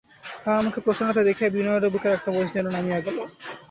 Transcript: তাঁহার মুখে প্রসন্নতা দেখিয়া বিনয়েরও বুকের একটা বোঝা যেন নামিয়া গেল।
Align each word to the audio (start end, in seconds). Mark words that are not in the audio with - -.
তাঁহার 0.43 0.63
মুখে 0.65 0.79
প্রসন্নতা 0.85 1.21
দেখিয়া 1.25 1.53
বিনয়েরও 1.55 1.93
বুকের 1.93 2.15
একটা 2.17 2.29
বোঝা 2.35 2.53
যেন 2.55 2.67
নামিয়া 2.69 2.99
গেল। 3.05 3.17